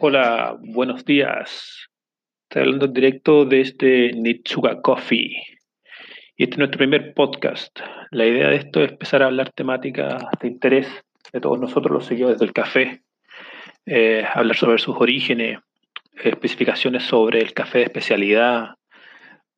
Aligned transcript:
Hola, 0.00 0.56
buenos 0.60 1.04
días. 1.04 1.88
Estoy 2.44 2.62
hablando 2.62 2.86
en 2.86 2.92
directo 2.92 3.44
desde 3.44 4.12
Nitsuga 4.12 4.80
Coffee. 4.80 5.42
Y 6.36 6.44
este 6.44 6.54
es 6.54 6.58
nuestro 6.58 6.78
primer 6.78 7.14
podcast. 7.14 7.80
La 8.12 8.24
idea 8.24 8.48
de 8.48 8.56
esto 8.58 8.84
es 8.84 8.92
empezar 8.92 9.24
a 9.24 9.26
hablar 9.26 9.50
temáticas 9.50 10.22
de 10.40 10.46
interés 10.46 10.86
de 11.32 11.40
todos 11.40 11.58
nosotros, 11.58 11.92
los 11.92 12.06
seguidores 12.06 12.38
del 12.38 12.52
café. 12.52 13.02
Eh, 13.86 14.24
hablar 14.32 14.54
sobre 14.54 14.78
sus 14.78 14.94
orígenes, 14.96 15.58
especificaciones 16.22 17.02
sobre 17.02 17.40
el 17.40 17.52
café 17.52 17.78
de 17.78 17.84
especialidad, 17.84 18.76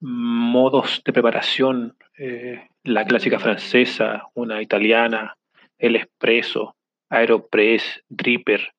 modos 0.00 1.02
de 1.04 1.12
preparación, 1.12 1.98
eh, 2.16 2.66
la 2.82 3.04
clásica 3.04 3.38
francesa, 3.38 4.22
una 4.32 4.62
italiana, 4.62 5.36
el 5.76 5.96
espresso, 5.96 6.76
aeropress, 7.10 8.02
dripper, 8.08 8.72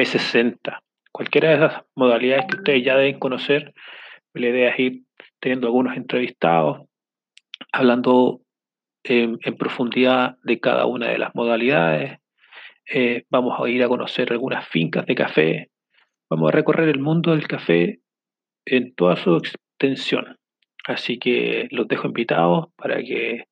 P60, 0.00 0.80
cualquiera 1.12 1.50
de 1.50 1.56
esas 1.56 1.82
modalidades 1.94 2.46
que 2.46 2.56
ustedes 2.56 2.84
ya 2.84 2.96
deben 2.96 3.18
conocer. 3.18 3.74
La 4.32 4.48
idea 4.48 4.70
es 4.70 4.78
ir 4.78 5.02
teniendo 5.40 5.66
algunos 5.66 5.94
entrevistados, 5.94 6.88
hablando 7.70 8.40
en, 9.04 9.38
profundidad 9.58 10.38
de 10.42 10.58
cada 10.58 10.86
una 10.86 11.08
de 11.08 11.18
las 11.18 11.34
modalidades. 11.34 12.18
Eh, 12.86 13.24
vamos 13.28 13.60
a 13.60 13.68
ir 13.68 13.82
a 13.82 13.88
conocer 13.88 14.32
algunas 14.32 14.66
fincas 14.68 15.04
de 15.04 15.14
café. 15.14 15.70
Vamos 16.30 16.48
a 16.48 16.52
recorrer 16.52 16.88
el 16.88 17.00
mundo 17.00 17.32
del 17.32 17.46
café 17.46 18.00
en 18.64 18.94
toda 18.94 19.16
su 19.16 19.36
extensión. 19.36 20.38
Así 20.86 21.18
que 21.18 21.68
los 21.72 21.86
dejo 21.88 22.06
invitados 22.06 22.68
para 22.74 23.02
que 23.02 23.44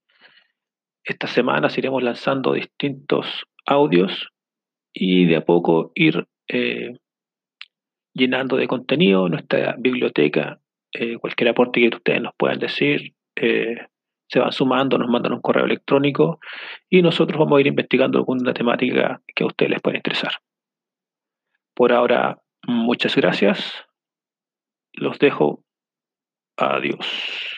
esta 1.05 1.27
semana 1.27 1.69
iremos 1.77 2.03
lanzando 2.03 2.55
distintos 2.55 3.45
audios 3.67 4.31
y 4.95 5.27
de 5.27 5.37
a 5.37 5.45
poco 5.45 5.93
ir 5.95 6.27
eh, 6.49 6.95
llenando 8.15 8.57
de 8.57 8.67
contenido 8.67 9.29
nuestra 9.29 9.77
biblioteca. 9.79 10.61
Eh, 10.93 11.19
cualquier 11.19 11.51
aporte 11.51 11.81
que 11.81 11.97
ustedes 11.97 12.23
nos 12.23 12.35
puedan 12.37 12.59
decir, 12.59 13.15
eh, 13.37 13.77
se 14.29 14.39
van 14.39 14.53
sumando, 14.53 14.99
nos 14.99 15.09
mandan 15.09 15.33
un 15.33 15.41
correo 15.41 15.65
electrónico 15.65 16.41
y 16.89 17.03
nosotros 17.03 17.39
vamos 17.39 17.59
a 17.59 17.61
ir 17.61 17.67
investigando 17.67 18.19
alguna 18.19 18.53
temática 18.53 19.23
que 19.35 19.45
a 19.45 19.47
ustedes 19.47 19.71
les 19.71 19.81
pueda 19.81 19.97
interesar. 19.97 20.33
Por 21.75 21.93
ahora, 21.93 22.39
muchas 22.67 23.15
gracias. 23.17 23.73
Los 24.93 25.19
dejo. 25.19 25.63
Adiós. 26.57 27.58